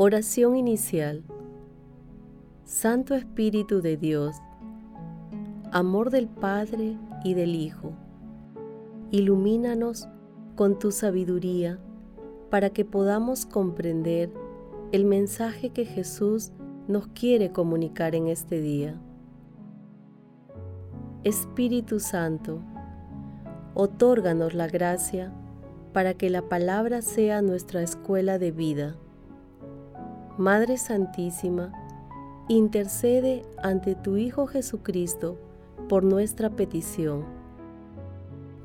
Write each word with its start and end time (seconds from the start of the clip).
Oración 0.00 0.54
inicial. 0.54 1.24
Santo 2.62 3.16
Espíritu 3.16 3.82
de 3.82 3.96
Dios, 3.96 4.36
amor 5.72 6.10
del 6.10 6.28
Padre 6.28 6.96
y 7.24 7.34
del 7.34 7.56
Hijo, 7.56 7.94
ilumínanos 9.10 10.08
con 10.54 10.78
tu 10.78 10.92
sabiduría 10.92 11.80
para 12.48 12.70
que 12.70 12.84
podamos 12.84 13.44
comprender 13.44 14.30
el 14.92 15.04
mensaje 15.04 15.70
que 15.70 15.84
Jesús 15.84 16.52
nos 16.86 17.08
quiere 17.08 17.50
comunicar 17.50 18.14
en 18.14 18.28
este 18.28 18.60
día. 18.60 19.02
Espíritu 21.24 21.98
Santo, 21.98 22.60
otórganos 23.74 24.54
la 24.54 24.68
gracia 24.68 25.32
para 25.92 26.14
que 26.14 26.30
la 26.30 26.42
palabra 26.42 27.02
sea 27.02 27.42
nuestra 27.42 27.82
escuela 27.82 28.38
de 28.38 28.52
vida. 28.52 28.96
Madre 30.38 30.76
Santísima, 30.76 31.72
intercede 32.46 33.44
ante 33.60 33.96
tu 33.96 34.16
Hijo 34.16 34.46
Jesucristo 34.46 35.36
por 35.88 36.04
nuestra 36.04 36.48
petición. 36.48 37.24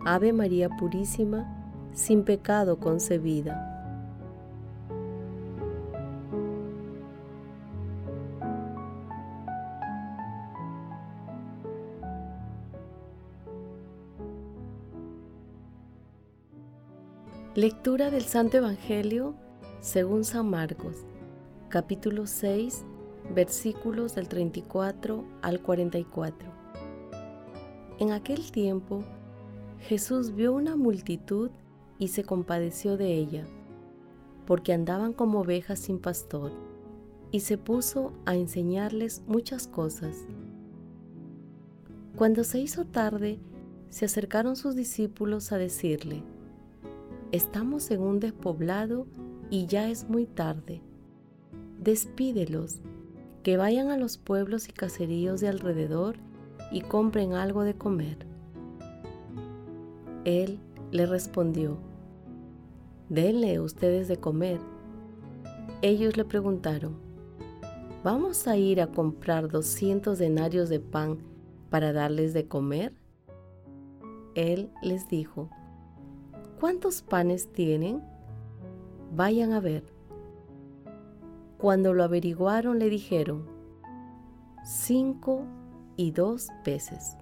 Ave 0.06 0.34
María 0.34 0.70
Purísima, 0.70 1.52
sin 1.92 2.26
pecado 2.26 2.78
concebida. 2.80 3.72
Lectura 17.56 18.12
del 18.12 18.26
Santo 18.26 18.58
Evangelio 18.58 19.34
según 19.84 20.24
San 20.24 20.50
Marcos, 20.50 20.96
capítulo 21.74 22.28
6, 22.28 22.86
versículos 23.34 24.14
del 24.14 24.28
34 24.28 25.26
al 25.42 25.60
44. 25.60 26.48
En 27.98 28.12
aquel 28.12 28.52
tiempo, 28.52 29.04
Jesús 29.80 30.36
vio 30.36 30.54
una 30.54 30.76
multitud 30.76 31.50
y 31.98 32.10
se 32.10 32.24
compadeció 32.24 32.96
de 32.96 33.16
ella, 33.16 33.48
porque 34.46 34.72
andaban 34.72 35.14
como 35.14 35.40
ovejas 35.40 35.80
sin 35.80 35.98
pastor, 35.98 36.52
y 37.32 37.40
se 37.40 37.58
puso 37.58 38.14
a 38.28 38.36
enseñarles 38.36 39.24
muchas 39.26 39.66
cosas. 39.68 40.28
Cuando 42.16 42.44
se 42.44 42.60
hizo 42.60 42.86
tarde, 42.86 43.40
se 43.90 44.06
acercaron 44.06 44.56
sus 44.56 44.76
discípulos 44.76 45.52
a 45.52 45.58
decirle, 45.58 46.22
Estamos 47.32 47.90
en 47.90 48.02
un 48.02 48.20
despoblado 48.20 49.08
y 49.50 49.66
ya 49.66 49.90
es 49.90 50.08
muy 50.08 50.28
tarde. 50.28 50.84
Despídelos, 51.84 52.80
que 53.44 53.58
vayan 53.58 53.90
a 53.90 53.98
los 53.98 54.18
pueblos 54.18 54.70
y 54.70 54.72
caseríos 54.72 55.42
de 55.42 55.50
alrededor 55.50 56.16
y 56.72 56.80
compren 56.80 57.34
algo 57.34 57.64
de 57.64 57.74
comer. 57.74 58.26
Él 60.24 60.60
le 60.92 61.06
respondió, 61.06 61.78
Denle 63.10 63.60
ustedes 63.60 64.08
de 64.08 64.16
comer. 64.16 64.62
Ellos 65.82 66.16
le 66.16 66.24
preguntaron, 66.24 66.96
¿vamos 68.02 68.48
a 68.48 68.56
ir 68.56 68.80
a 68.80 68.88
comprar 68.88 69.50
200 69.50 70.18
denarios 70.18 70.70
de 70.70 70.80
pan 70.80 71.18
para 71.70 71.92
darles 71.92 72.34
de 72.34 72.48
comer? 72.48 72.94
Él 74.36 74.72
les 74.82 75.10
dijo, 75.10 75.50
¿cuántos 76.62 77.02
panes 77.02 77.52
tienen? 77.52 78.02
Vayan 79.14 79.52
a 79.52 79.60
ver. 79.60 79.84
Cuando 81.64 81.94
lo 81.94 82.04
averiguaron 82.04 82.78
le 82.78 82.90
dijeron, 82.90 83.46
cinco 84.66 85.46
y 85.96 86.12
dos 86.12 86.50
peces. 86.66 87.16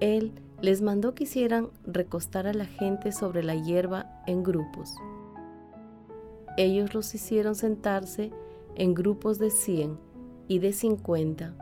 Él 0.00 0.32
les 0.62 0.80
mandó 0.80 1.14
que 1.14 1.24
hicieran 1.24 1.68
recostar 1.84 2.46
a 2.46 2.54
la 2.54 2.64
gente 2.64 3.12
sobre 3.12 3.42
la 3.42 3.54
hierba 3.54 4.22
en 4.26 4.42
grupos. 4.42 4.94
Ellos 6.56 6.94
los 6.94 7.14
hicieron 7.14 7.54
sentarse 7.54 8.32
en 8.76 8.94
grupos 8.94 9.38
de 9.38 9.50
cien 9.50 9.98
y 10.48 10.58
de 10.58 10.72
cincuenta, 10.72 11.54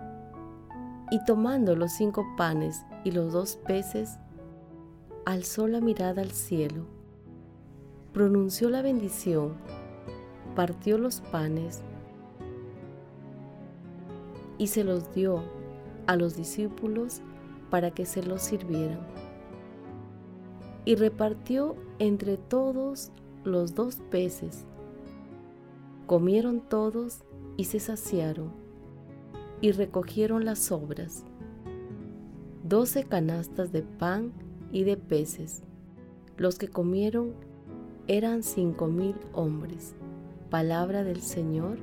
y 1.11 1.19
tomando 1.25 1.75
los 1.75 1.91
cinco 1.91 2.25
panes 2.37 2.85
y 3.03 3.11
los 3.11 3.33
dos 3.33 3.57
peces, 3.57 4.21
alzó 5.25 5.67
la 5.67 5.81
mirada 5.81 6.23
al 6.23 6.31
cielo, 6.31 6.85
pronunció 8.13 8.71
la 8.71 8.83
bendición, 8.83 9.55
partió 10.61 10.99
los 10.99 11.23
panes 11.23 11.81
y 14.59 14.67
se 14.67 14.85
los 14.85 15.11
dio 15.15 15.43
a 16.07 16.17
los 16.17 16.37
discípulos 16.37 17.23
para 17.71 17.93
que 17.93 18.05
se 18.05 18.23
los 18.23 18.43
sirvieran. 18.43 19.01
Y 20.85 20.97
repartió 20.97 21.77
entre 21.99 22.37
todos 22.37 23.11
los 23.43 23.75
dos 23.75 24.03
peces. 24.11 24.67
Comieron 26.07 26.61
todos 26.61 27.23
y 27.57 27.65
se 27.65 27.81
saciaron, 27.81 28.53
y 29.63 29.73
recogieron 29.73 30.45
las 30.45 30.59
sobras, 30.59 31.25
doce 32.65 33.05
canastas 33.05 33.73
de 33.73 33.81
pan 33.81 34.31
y 34.73 34.85
de 34.85 34.99
peces. 34.99 35.63
Los 36.37 36.59
que 36.59 36.69
comieron 36.69 37.33
eran 38.09 38.43
cinco 38.43 38.89
mil 38.89 39.15
hombres. 39.33 39.95
Palabra 40.51 41.05
del 41.05 41.21
Señor. 41.21 41.79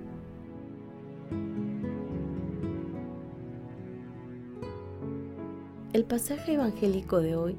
El 5.93 6.03
pasaje 6.03 6.55
evangélico 6.55 7.21
de 7.21 7.37
hoy 7.37 7.55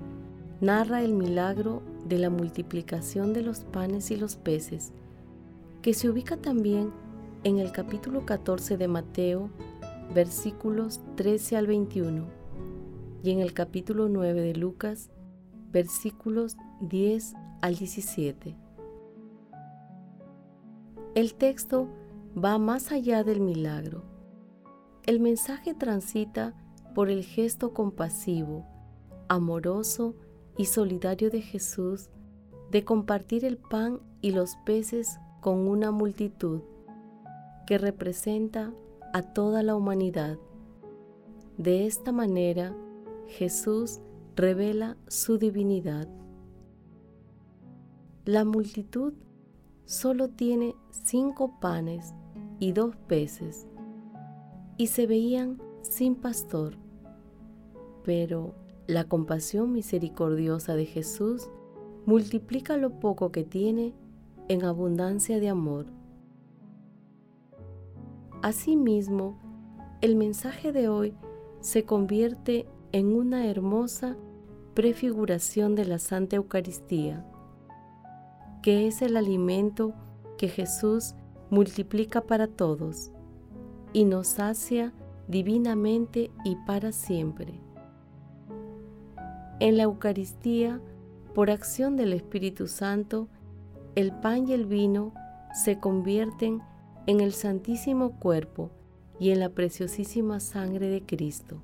narra 0.60 1.02
el 1.02 1.14
milagro 1.14 1.82
de 2.04 2.18
la 2.18 2.28
multiplicación 2.28 3.32
de 3.32 3.40
los 3.40 3.60
panes 3.60 4.10
y 4.10 4.16
los 4.16 4.36
peces, 4.36 4.92
que 5.80 5.94
se 5.94 6.10
ubica 6.10 6.36
también 6.36 6.92
en 7.42 7.58
el 7.58 7.72
capítulo 7.72 8.26
14 8.26 8.76
de 8.76 8.88
Mateo, 8.88 9.48
versículos 10.14 11.00
13 11.16 11.56
al 11.56 11.68
21, 11.68 12.26
y 13.22 13.30
en 13.30 13.38
el 13.38 13.54
capítulo 13.54 14.10
9 14.10 14.42
de 14.42 14.54
Lucas, 14.54 15.08
versículos 15.72 16.58
10 16.82 17.32
al 17.62 17.76
17. 17.76 18.67
El 21.18 21.34
texto 21.34 21.88
va 22.40 22.58
más 22.58 22.92
allá 22.92 23.24
del 23.24 23.40
milagro. 23.40 24.04
El 25.04 25.18
mensaje 25.18 25.74
transita 25.74 26.54
por 26.94 27.10
el 27.10 27.24
gesto 27.24 27.74
compasivo, 27.74 28.64
amoroso 29.26 30.14
y 30.56 30.66
solidario 30.66 31.28
de 31.28 31.42
Jesús 31.42 32.08
de 32.70 32.84
compartir 32.84 33.44
el 33.44 33.56
pan 33.56 33.98
y 34.20 34.30
los 34.30 34.54
peces 34.64 35.18
con 35.40 35.66
una 35.66 35.90
multitud 35.90 36.60
que 37.66 37.78
representa 37.78 38.72
a 39.12 39.22
toda 39.22 39.64
la 39.64 39.74
humanidad. 39.74 40.38
De 41.56 41.84
esta 41.86 42.12
manera, 42.12 42.76
Jesús 43.26 43.98
revela 44.36 44.96
su 45.08 45.36
divinidad. 45.36 46.06
La 48.24 48.44
multitud 48.44 49.14
solo 49.88 50.28
tiene 50.28 50.74
cinco 50.90 51.58
panes 51.60 52.12
y 52.58 52.72
dos 52.72 52.94
peces, 53.06 53.66
y 54.76 54.88
se 54.88 55.06
veían 55.06 55.62
sin 55.80 56.14
pastor. 56.14 56.76
Pero 58.04 58.54
la 58.86 59.04
compasión 59.04 59.72
misericordiosa 59.72 60.76
de 60.76 60.84
Jesús 60.84 61.48
multiplica 62.04 62.76
lo 62.76 63.00
poco 63.00 63.32
que 63.32 63.44
tiene 63.44 63.94
en 64.48 64.62
abundancia 64.62 65.40
de 65.40 65.48
amor. 65.48 65.86
Asimismo, 68.42 69.38
el 70.02 70.16
mensaje 70.16 70.70
de 70.70 70.90
hoy 70.90 71.14
se 71.60 71.84
convierte 71.84 72.66
en 72.92 73.16
una 73.16 73.46
hermosa 73.46 74.18
prefiguración 74.74 75.74
de 75.74 75.86
la 75.86 75.98
Santa 75.98 76.36
Eucaristía, 76.36 77.24
que 78.68 78.86
es 78.86 79.00
el 79.00 79.16
alimento 79.16 79.94
que 80.36 80.46
Jesús 80.46 81.14
multiplica 81.48 82.20
para 82.20 82.46
todos 82.46 83.10
y 83.94 84.04
nos 84.04 84.26
sacia 84.26 84.92
divinamente 85.26 86.30
y 86.44 86.54
para 86.66 86.92
siempre. 86.92 87.62
En 89.58 89.78
la 89.78 89.84
Eucaristía, 89.84 90.82
por 91.34 91.50
acción 91.50 91.96
del 91.96 92.12
Espíritu 92.12 92.66
Santo, 92.66 93.28
el 93.94 94.12
pan 94.12 94.46
y 94.46 94.52
el 94.52 94.66
vino 94.66 95.14
se 95.54 95.80
convierten 95.80 96.60
en 97.06 97.20
el 97.20 97.32
santísimo 97.32 98.20
cuerpo 98.20 98.70
y 99.18 99.30
en 99.30 99.40
la 99.40 99.48
preciosísima 99.48 100.40
sangre 100.40 100.90
de 100.90 101.00
Cristo. 101.06 101.62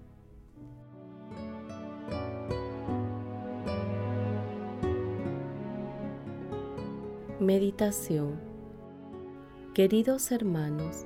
Meditación 7.44 8.41
Queridos 9.75 10.32
hermanos, 10.32 11.05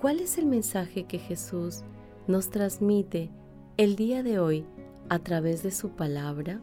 ¿cuál 0.00 0.18
es 0.18 0.36
el 0.36 0.46
mensaje 0.46 1.04
que 1.04 1.20
Jesús 1.20 1.84
nos 2.26 2.50
transmite 2.50 3.30
el 3.76 3.94
día 3.94 4.24
de 4.24 4.40
hoy 4.40 4.66
a 5.08 5.20
través 5.20 5.62
de 5.62 5.70
su 5.70 5.90
palabra? 5.90 6.60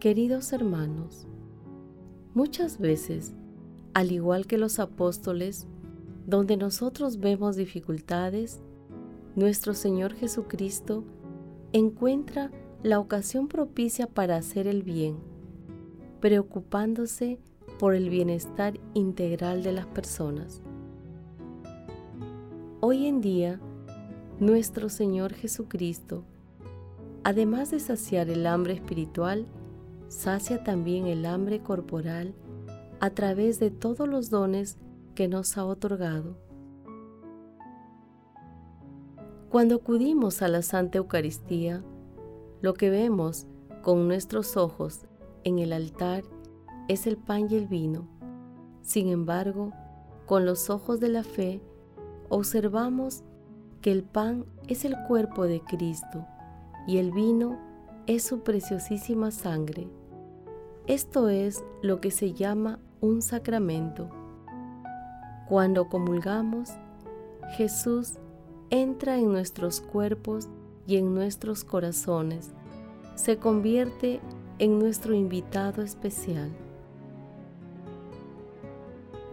Queridos 0.00 0.54
hermanos, 0.54 1.26
muchas 2.32 2.78
veces, 2.78 3.34
al 3.92 4.10
igual 4.10 4.46
que 4.46 4.56
los 4.56 4.78
apóstoles, 4.78 5.66
donde 6.26 6.56
nosotros 6.56 7.18
vemos 7.18 7.56
dificultades, 7.56 8.62
nuestro 9.36 9.74
Señor 9.74 10.14
Jesucristo 10.14 11.04
encuentra 11.74 12.50
la 12.82 12.98
ocasión 12.98 13.46
propicia 13.46 14.06
para 14.06 14.36
hacer 14.36 14.66
el 14.66 14.84
bien, 14.84 15.33
preocupándose 16.24 17.38
por 17.78 17.94
el 17.94 18.08
bienestar 18.08 18.80
integral 18.94 19.62
de 19.62 19.72
las 19.72 19.84
personas. 19.84 20.62
Hoy 22.80 23.04
en 23.04 23.20
día, 23.20 23.60
nuestro 24.40 24.88
Señor 24.88 25.34
Jesucristo, 25.34 26.24
además 27.24 27.72
de 27.72 27.78
saciar 27.78 28.30
el 28.30 28.46
hambre 28.46 28.72
espiritual, 28.72 29.44
sacia 30.08 30.64
también 30.64 31.08
el 31.08 31.26
hambre 31.26 31.60
corporal 31.60 32.34
a 33.00 33.10
través 33.10 33.60
de 33.60 33.70
todos 33.70 34.08
los 34.08 34.30
dones 34.30 34.78
que 35.14 35.28
nos 35.28 35.58
ha 35.58 35.66
otorgado. 35.66 36.38
Cuando 39.50 39.74
acudimos 39.74 40.40
a 40.40 40.48
la 40.48 40.62
Santa 40.62 40.96
Eucaristía, 40.96 41.84
lo 42.62 42.72
que 42.72 42.88
vemos 42.88 43.46
con 43.82 44.08
nuestros 44.08 44.56
ojos 44.56 45.04
en 45.44 45.58
el 45.58 45.72
altar 45.72 46.24
es 46.88 47.06
el 47.06 47.16
pan 47.16 47.46
y 47.50 47.54
el 47.54 47.66
vino. 47.66 48.08
Sin 48.82 49.08
embargo, 49.08 49.72
con 50.26 50.44
los 50.44 50.70
ojos 50.70 51.00
de 51.00 51.08
la 51.08 51.22
fe, 51.22 51.60
observamos 52.28 53.22
que 53.80 53.92
el 53.92 54.02
pan 54.02 54.46
es 54.68 54.84
el 54.84 54.96
cuerpo 55.06 55.44
de 55.44 55.60
Cristo 55.60 56.26
y 56.86 56.98
el 56.98 57.12
vino 57.12 57.58
es 58.06 58.22
su 58.24 58.40
preciosísima 58.40 59.30
sangre. 59.30 59.88
Esto 60.86 61.28
es 61.28 61.64
lo 61.82 62.00
que 62.00 62.10
se 62.10 62.32
llama 62.32 62.78
un 63.00 63.22
sacramento. 63.22 64.10
Cuando 65.48 65.88
comulgamos, 65.88 66.70
Jesús 67.56 68.14
entra 68.70 69.18
en 69.18 69.30
nuestros 69.30 69.80
cuerpos 69.80 70.48
y 70.86 70.96
en 70.96 71.14
nuestros 71.14 71.64
corazones, 71.64 72.52
se 73.14 73.38
convierte 73.38 74.20
en 74.58 74.78
nuestro 74.78 75.14
invitado 75.14 75.82
especial. 75.82 76.50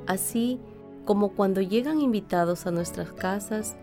Así 0.07 0.59
como 1.06 1.29
cuando 1.29 1.62
llegan 1.62 2.01
invitados 2.01 2.65
a 2.68 2.71
nuestras 2.71 3.12
casas 3.12 3.75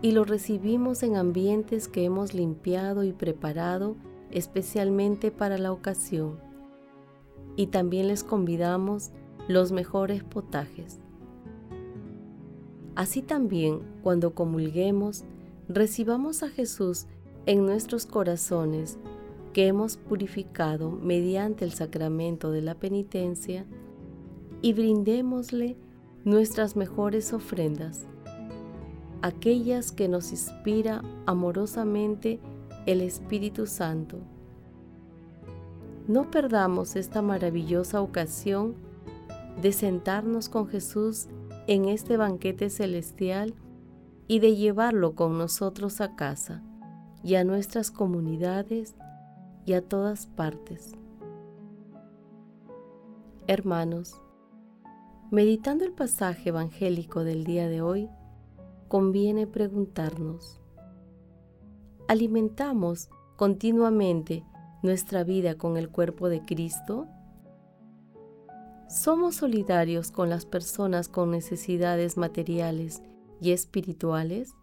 y 0.00 0.12
los 0.12 0.28
recibimos 0.28 1.02
en 1.02 1.16
ambientes 1.16 1.88
que 1.88 2.04
hemos 2.04 2.34
limpiado 2.34 3.04
y 3.04 3.12
preparado 3.12 3.96
especialmente 4.30 5.30
para 5.30 5.58
la 5.58 5.72
ocasión. 5.72 6.38
Y 7.56 7.68
también 7.68 8.08
les 8.08 8.24
convidamos 8.24 9.10
los 9.48 9.72
mejores 9.72 10.24
potajes. 10.24 10.98
Así 12.94 13.22
también, 13.22 13.80
cuando 14.02 14.34
comulguemos, 14.34 15.24
recibamos 15.68 16.42
a 16.42 16.48
Jesús 16.48 17.06
en 17.46 17.64
nuestros 17.64 18.06
corazones 18.06 18.98
que 19.52 19.66
hemos 19.66 19.96
purificado 19.96 20.90
mediante 20.90 21.64
el 21.64 21.72
sacramento 21.72 22.50
de 22.50 22.62
la 22.62 22.74
penitencia 22.74 23.66
y 24.62 24.72
brindémosle 24.72 25.76
nuestras 26.24 26.76
mejores 26.76 27.32
ofrendas, 27.32 28.06
aquellas 29.20 29.92
que 29.92 30.08
nos 30.08 30.30
inspira 30.30 31.02
amorosamente 31.26 32.40
el 32.86 33.00
Espíritu 33.00 33.66
Santo. 33.66 34.18
No 36.08 36.30
perdamos 36.30 36.96
esta 36.96 37.22
maravillosa 37.22 38.00
ocasión 38.00 38.74
de 39.60 39.72
sentarnos 39.72 40.48
con 40.48 40.66
Jesús 40.66 41.28
en 41.66 41.86
este 41.86 42.16
banquete 42.16 42.70
celestial 42.70 43.54
y 44.26 44.38
de 44.38 44.56
llevarlo 44.56 45.14
con 45.14 45.38
nosotros 45.38 46.00
a 46.00 46.16
casa 46.16 46.62
y 47.22 47.34
a 47.36 47.44
nuestras 47.44 47.90
comunidades 47.90 48.94
y 49.64 49.74
a 49.74 49.82
todas 49.82 50.26
partes. 50.26 50.94
Hermanos, 53.46 54.20
meditando 55.30 55.84
el 55.84 55.92
pasaje 55.92 56.50
evangélico 56.50 57.24
del 57.24 57.44
día 57.44 57.68
de 57.68 57.82
hoy, 57.82 58.08
conviene 58.88 59.46
preguntarnos, 59.46 60.60
¿alimentamos 62.08 63.08
continuamente 63.36 64.44
nuestra 64.82 65.24
vida 65.24 65.56
con 65.56 65.76
el 65.76 65.88
cuerpo 65.88 66.28
de 66.28 66.42
Cristo? 66.42 67.06
¿Somos 68.88 69.36
solidarios 69.36 70.10
con 70.10 70.28
las 70.28 70.44
personas 70.44 71.08
con 71.08 71.30
necesidades 71.30 72.16
materiales 72.16 73.02
y 73.40 73.52
espirituales? 73.52 74.54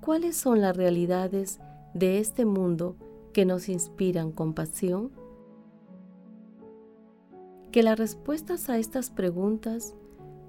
¿Cuáles 0.00 0.36
son 0.36 0.60
las 0.60 0.76
realidades 0.76 1.58
de 1.94 2.20
este 2.20 2.44
mundo 2.44 2.96
que 3.36 3.44
nos 3.44 3.68
inspiran 3.68 4.32
compasión? 4.32 5.10
Que 7.70 7.82
las 7.82 7.98
respuestas 7.98 8.70
a 8.70 8.78
estas 8.78 9.10
preguntas 9.10 9.94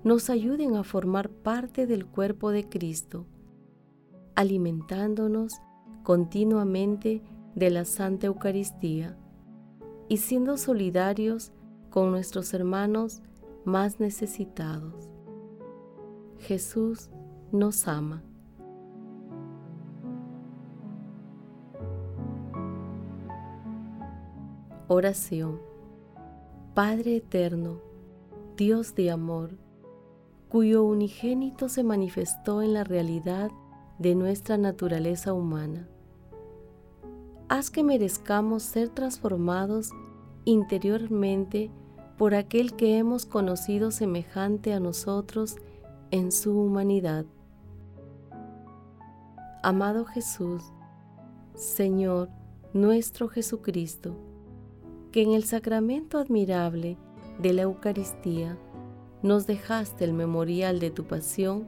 nos 0.06 0.30
ayuden 0.30 0.78
a 0.78 0.86
formar 0.86 1.30
parte 1.30 1.86
del 1.86 2.06
cuerpo 2.06 2.50
de 2.52 2.70
Cristo, 2.70 3.26
alimentándonos 4.36 5.56
continuamente 6.04 7.22
de 7.56 7.72
la 7.72 7.84
Santa 7.84 8.28
Eucaristía 8.28 9.18
y 10.08 10.16
siendo 10.16 10.56
solidarios 10.56 11.52
con 11.90 12.12
nuestros 12.12 12.54
hermanos 12.54 13.22
más 13.66 14.00
necesitados. 14.00 15.10
Jesús 16.40 17.10
nos 17.52 17.86
ama. 17.90 18.24
Oración. 24.90 25.60
Padre 26.74 27.18
eterno, 27.18 27.82
Dios 28.56 28.96
de 28.96 29.12
amor, 29.12 29.58
cuyo 30.48 30.86
unigénito 30.86 31.68
se 31.68 31.84
manifestó 31.84 32.62
en 32.62 32.74
la 32.74 32.86
realidad 32.86 33.52
de 34.00 34.16
nuestra 34.16 34.58
naturaleza 34.58 35.34
humana. 35.34 35.90
Haz 37.50 37.70
que 37.70 37.84
merezcamos 37.84 38.64
ser 38.64 38.88
transformados 38.88 39.90
interiormente 40.46 41.70
por 42.18 42.34
aquel 42.34 42.74
que 42.74 42.98
hemos 42.98 43.26
conocido 43.26 43.92
semejante 43.92 44.72
a 44.72 44.80
nosotros 44.80 45.58
en 46.12 46.32
su 46.32 46.58
humanidad. 46.58 47.26
Amado 49.64 50.06
Jesús, 50.06 50.64
Señor 51.56 52.30
nuestro 52.74 53.28
Jesucristo, 53.28 54.16
que 55.12 55.22
en 55.22 55.32
el 55.32 55.44
sacramento 55.44 56.18
admirable 56.18 56.98
de 57.40 57.54
la 57.54 57.64
Eucaristía 57.64 58.58
nos 59.24 59.48
dejaste 59.48 60.06
el 60.06 60.14
memorial 60.14 60.80
de 60.80 60.92
tu 60.92 61.06
pasión, 61.06 61.68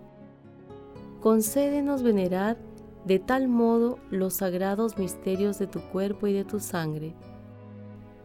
concédenos 1.22 2.03
venerar 2.03 2.58
de 3.05 3.19
tal 3.19 3.48
modo 3.48 3.98
los 4.12 4.36
sagrados 4.36 4.98
misterios 4.98 5.58
de 5.58 5.67
tu 5.67 5.79
cuerpo 5.79 6.27
y 6.27 6.34
de 6.34 6.43
tu 6.43 6.60
sangre, 6.60 7.15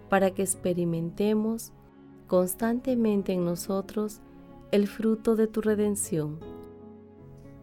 para 0.09 0.33
que 0.33 0.42
experimentemos 0.42 1.73
constantemente 2.26 3.33
en 3.33 3.44
nosotros 3.44 4.21
el 4.73 4.88
fruto 4.88 5.37
de 5.37 5.47
tu 5.47 5.61
redención. 5.61 6.38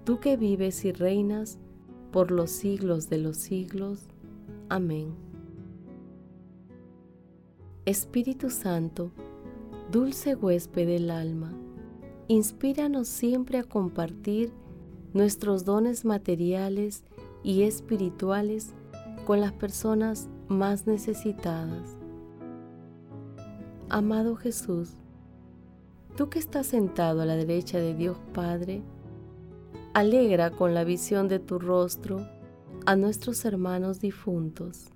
Tú 0.04 0.20
que 0.20 0.38
vives 0.38 0.86
y 0.86 0.92
reinas 0.92 1.60
por 2.12 2.32
los 2.32 2.52
siglos 2.52 3.10
de 3.10 3.18
los 3.18 3.38
siglos. 3.38 4.08
Amén. 4.70 5.31
Espíritu 7.86 8.50
Santo, 8.50 9.12
dulce 9.92 10.36
huésped 10.36 10.88
del 10.88 11.10
alma, 11.10 11.54
inspíranos 12.28 13.08
siempre 13.08 13.58
a 13.58 13.64
compartir 13.64 14.52
nuestros 15.14 15.66
dones 15.66 16.06
materiales 16.06 17.04
y 17.44 17.64
espirituales 17.64 18.74
con 19.26 19.42
las 19.42 19.52
personas 19.52 20.30
más 20.48 20.88
necesitadas 20.88 22.02
Amado 23.94 24.38
Jesús, 24.38 24.94
tú 26.16 26.30
que 26.30 26.40
estás 26.40 26.68
sentado 26.68 27.20
a 27.22 27.26
la 27.26 27.36
derecha 27.36 27.78
de 27.78 27.94
Dios 27.94 28.18
Padre, 28.34 28.84
alegra 29.94 30.52
con 30.52 30.74
la 30.74 30.86
visión 30.86 31.28
de 31.28 31.40
tu 31.40 31.60
rostro 31.60 32.26
a 32.86 32.96
nuestros 32.96 33.44
hermanos 33.44 34.00
difuntos. 34.00 34.91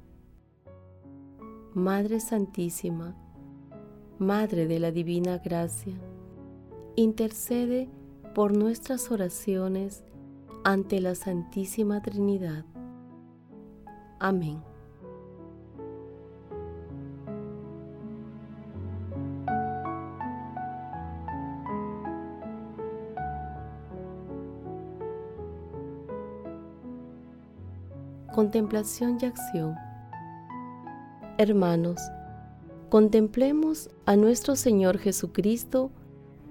Madre 1.75 2.21
Santísima, 2.21 3.13
Madre 4.17 4.65
de 4.65 4.79
la 4.79 4.91
Divina 4.91 5.39
Gracia, 5.39 5.93
intercede 6.95 7.89
por 8.33 8.55
nuestras 8.55 9.11
oraciones 9.11 10.05
ante 10.63 11.01
la 11.01 11.15
Santísima 11.15 12.01
Trinidad. 12.01 12.63
Amén. 14.21 14.63
Contemplación 28.33 29.17
y 29.21 29.25
acción. 29.25 29.84
Hermanos, 31.37 31.99
contemplemos 32.87 33.89
a 34.05 34.15
nuestro 34.15 34.55
Señor 34.55 34.99
Jesucristo 34.99 35.91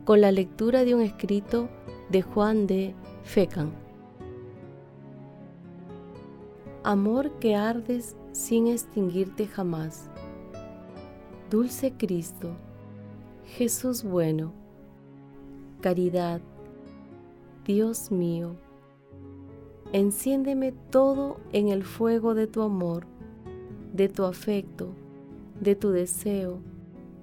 con 0.05 0.21
la 0.21 0.31
lectura 0.31 0.85
de 0.85 0.95
un 0.95 1.01
escrito 1.01 1.71
de 2.11 2.21
Juan 2.21 2.67
de 2.67 2.95
Fecan. 3.23 3.73
Amor 6.83 7.31
que 7.39 7.57
ardes 7.57 8.15
sin 8.33 8.67
extinguirte 8.67 9.47
jamás. 9.47 10.11
Dulce 11.51 11.95
Cristo, 11.97 12.51
Jesús 13.57 14.05
bueno, 14.05 14.53
caridad, 15.81 16.43
Dios 17.65 18.11
mío, 18.11 18.57
enciéndeme 19.95 20.73
todo 20.91 21.41
en 21.53 21.69
el 21.69 21.85
fuego 21.85 22.35
de 22.35 22.47
tu 22.47 22.61
amor, 22.61 23.07
de 23.95 24.09
tu 24.09 24.25
afecto, 24.25 24.89
de 25.61 25.77
tu 25.77 25.91
deseo, 25.91 26.59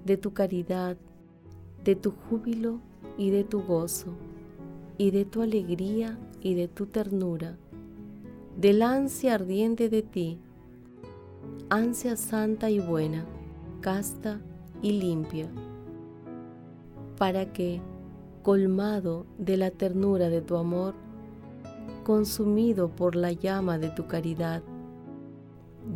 de 0.06 0.16
tu 0.16 0.32
caridad, 0.32 0.96
de 1.84 1.94
tu 1.94 2.12
júbilo 2.12 2.80
y 3.18 3.28
de 3.28 3.44
tu 3.44 3.62
gozo, 3.62 4.14
y 4.96 5.10
de 5.10 5.26
tu 5.26 5.42
alegría 5.42 6.18
y 6.40 6.54
de 6.54 6.68
tu 6.68 6.86
ternura, 6.86 7.58
del 8.58 8.80
ansia 8.80 9.34
ardiente 9.34 9.90
de 9.90 10.00
ti, 10.00 10.38
ansia 11.68 12.16
santa 12.16 12.70
y 12.70 12.80
buena, 12.80 13.26
casta 13.82 14.40
y 14.80 14.92
limpia, 14.92 15.50
para 17.18 17.52
que, 17.52 17.82
colmado 18.42 19.26
de 19.36 19.58
la 19.58 19.70
ternura 19.70 20.30
de 20.30 20.40
tu 20.40 20.56
amor, 20.56 20.94
consumido 22.02 22.88
por 22.88 23.14
la 23.14 23.32
llama 23.32 23.76
de 23.76 23.90
tu 23.90 24.06
caridad, 24.06 24.62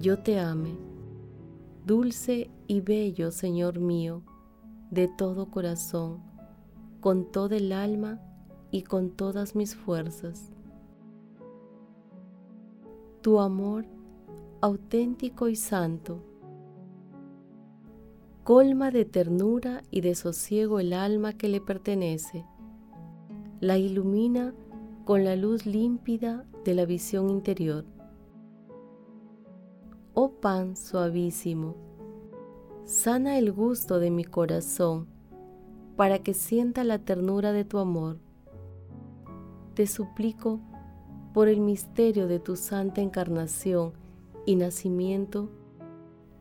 yo 0.00 0.18
te 0.18 0.38
ame, 0.38 0.76
dulce 1.84 2.50
y 2.66 2.80
bello 2.80 3.30
Señor 3.30 3.78
mío, 3.78 4.22
de 4.90 5.08
todo 5.08 5.50
corazón, 5.50 6.20
con 7.00 7.30
toda 7.30 7.56
el 7.56 7.72
alma 7.72 8.20
y 8.70 8.82
con 8.82 9.10
todas 9.10 9.54
mis 9.54 9.74
fuerzas. 9.74 10.50
Tu 13.22 13.40
amor, 13.40 13.86
auténtico 14.60 15.48
y 15.48 15.56
santo, 15.56 16.22
colma 18.44 18.90
de 18.90 19.04
ternura 19.04 19.82
y 19.90 20.02
de 20.02 20.14
sosiego 20.14 20.78
el 20.78 20.92
alma 20.92 21.32
que 21.32 21.48
le 21.48 21.60
pertenece, 21.60 22.44
la 23.60 23.78
ilumina 23.78 24.54
con 25.04 25.24
la 25.24 25.36
luz 25.36 25.66
límpida 25.66 26.44
de 26.64 26.74
la 26.74 26.84
visión 26.84 27.30
interior. 27.30 27.95
Pan 30.40 30.76
suavísimo, 30.76 31.74
sana 32.84 33.38
el 33.38 33.52
gusto 33.52 33.98
de 33.98 34.10
mi 34.10 34.24
corazón 34.24 35.06
para 35.96 36.18
que 36.18 36.34
sienta 36.34 36.84
la 36.84 36.98
ternura 36.98 37.52
de 37.52 37.64
tu 37.64 37.78
amor. 37.78 38.18
Te 39.74 39.86
suplico 39.86 40.60
por 41.32 41.48
el 41.48 41.60
misterio 41.60 42.28
de 42.28 42.38
tu 42.38 42.56
santa 42.56 43.00
encarnación 43.00 43.92
y 44.44 44.56
nacimiento, 44.56 45.48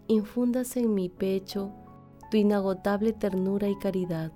infundas 0.07 0.75
en 0.77 0.93
mi 0.93 1.09
pecho 1.09 1.71
tu 2.29 2.37
inagotable 2.37 3.13
ternura 3.13 3.69
y 3.69 3.77
caridad 3.77 4.31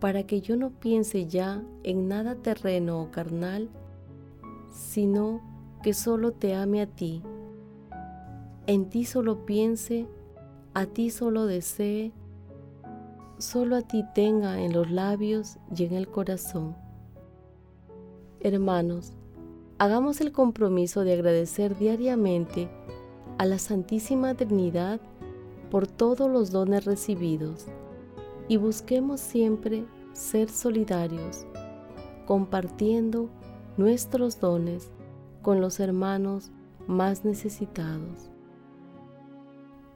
para 0.00 0.24
que 0.24 0.40
yo 0.40 0.56
no 0.56 0.70
piense 0.70 1.26
ya 1.26 1.62
en 1.82 2.08
nada 2.08 2.36
terreno 2.36 3.02
o 3.02 3.10
carnal, 3.10 3.70
sino 4.70 5.40
que 5.82 5.94
solo 5.94 6.32
te 6.32 6.54
ame 6.54 6.82
a 6.82 6.86
ti. 6.86 7.22
En 8.68 8.88
ti 8.90 9.04
solo 9.04 9.46
piense, 9.46 10.08
a 10.74 10.86
ti 10.86 11.10
solo 11.10 11.46
desee, 11.46 12.12
solo 13.38 13.76
a 13.76 13.82
ti 13.82 14.04
tenga 14.12 14.60
en 14.60 14.72
los 14.72 14.90
labios 14.90 15.58
y 15.76 15.84
en 15.84 15.94
el 15.94 16.08
corazón. 16.08 16.74
Hermanos, 18.40 19.12
hagamos 19.78 20.20
el 20.20 20.32
compromiso 20.32 21.04
de 21.04 21.12
agradecer 21.12 21.78
diariamente 21.78 22.68
a 23.38 23.46
la 23.46 23.58
Santísima 23.58 24.34
Trinidad 24.34 25.00
por 25.70 25.86
todos 25.86 26.28
los 26.28 26.50
dones 26.50 26.84
recibidos 26.86 27.66
y 28.48 28.56
busquemos 28.56 29.20
siempre 29.20 29.84
ser 30.12 30.50
solidarios, 30.50 31.46
compartiendo 32.26 33.28
nuestros 33.76 34.40
dones 34.40 34.90
con 35.42 35.60
los 35.60 35.78
hermanos 35.78 36.50
más 36.88 37.24
necesitados. 37.24 38.32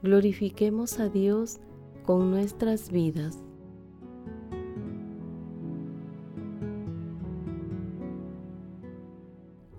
Glorifiquemos 0.03 0.99
a 0.99 1.09
Dios 1.09 1.59
con 2.03 2.31
nuestras 2.31 2.91
vidas. 2.91 3.37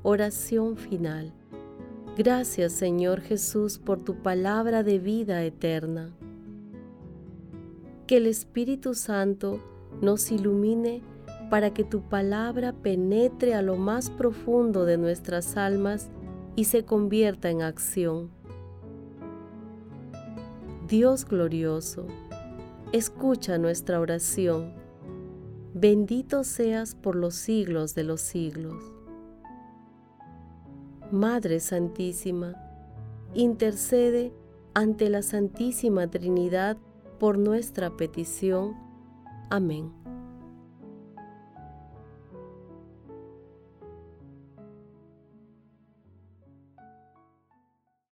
Oración 0.02 0.76
final. 0.76 1.32
Gracias 2.16 2.72
Señor 2.72 3.20
Jesús 3.20 3.78
por 3.78 4.02
tu 4.02 4.22
palabra 4.22 4.82
de 4.82 4.98
vida 4.98 5.42
eterna 5.44 6.12
que 8.06 8.18
el 8.18 8.26
Espíritu 8.26 8.94
Santo 8.94 9.58
nos 10.02 10.30
ilumine 10.32 11.00
para 11.48 11.72
que 11.72 11.82
tu 11.82 12.02
palabra 12.02 12.72
penetre 12.72 13.54
a 13.54 13.62
lo 13.62 13.76
más 13.76 14.10
profundo 14.10 14.84
de 14.84 14.98
nuestras 14.98 15.56
almas 15.56 16.10
y 16.54 16.64
se 16.64 16.84
convierta 16.84 17.48
en 17.48 17.62
acción. 17.62 18.41
Dios 20.92 21.24
glorioso, 21.24 22.06
escucha 22.92 23.56
nuestra 23.56 23.98
oración. 23.98 24.74
Bendito 25.72 26.44
seas 26.44 26.94
por 26.94 27.16
los 27.16 27.34
siglos 27.34 27.94
de 27.94 28.04
los 28.04 28.20
siglos. 28.20 28.92
Madre 31.10 31.60
Santísima, 31.60 32.56
intercede 33.32 34.34
ante 34.74 35.08
la 35.08 35.22
Santísima 35.22 36.10
Trinidad 36.10 36.76
por 37.18 37.38
nuestra 37.38 37.96
petición. 37.96 38.76
Amén. 39.48 40.01